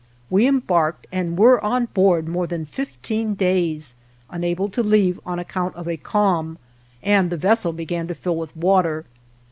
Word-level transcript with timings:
We 0.31 0.47
embarked 0.47 1.05
and 1.11 1.37
were 1.37 1.63
on 1.63 1.85
board 1.85 2.27
more 2.27 2.47
than 2.47 2.65
fifteen 2.65 3.35
days, 3.35 3.93
unable 4.31 4.67
to 4.69 4.81
leave 4.81 5.19
on 5.27 5.37
account 5.37 5.75
of 5.75 5.87
a 5.87 5.95
calm, 5.95 6.57
and 7.03 7.29
the 7.29 7.37
vessel 7.37 7.71
began 7.71 8.07
to 8.07 8.15
fill 8.15 8.35
with 8.35 8.57
water. 8.57 9.05